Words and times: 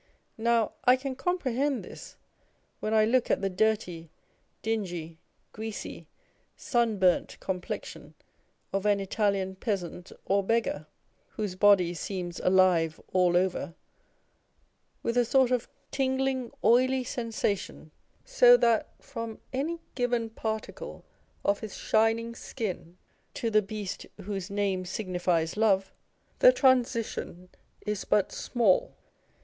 Now 0.39 0.71
I 0.85 0.95
can 0.95 1.15
comprehend 1.15 1.85
this, 1.85 2.15
when 2.79 2.91
I 2.91 3.05
look 3.05 3.29
at 3.29 3.41
the 3.43 3.51
dirty, 3.51 4.09
dingy, 4.63 5.19
greasy, 5.51 6.07
sunburnt 6.57 7.39
complexion 7.39 8.15
of 8.73 8.87
an 8.87 8.99
Italian 8.99 9.57
peasant 9.57 10.11
or 10.25 10.43
beggar, 10.43 10.87
whose 11.33 11.53
body 11.53 11.93
seems 11.93 12.39
alive 12.39 12.99
all 13.13 13.37
over 13.37 13.75
with 15.03 15.17
a 15.17 15.23
sort 15.23 15.51
of 15.51 15.69
tingling, 15.91 16.49
oilv 16.63 17.05
sensation, 17.05 17.91
so 18.25 18.57
that 18.57 18.87
from 19.03 19.39
any 19.53 19.81
given 19.93 20.31
particle 20.31 21.05
of 21.45 21.59
his 21.59 21.77
shining 21.77 22.33
skin 22.33 22.97
to 23.35 23.51
the 23.51 23.61
beast" 23.61 24.07
whose 24.23 24.49
name 24.49 24.83
signifies 24.83 25.55
love" 25.55 25.93
the 26.39 26.51
transition 26.51 27.49
is 27.85 28.03
but 28.03 28.31
small. 28.31 28.95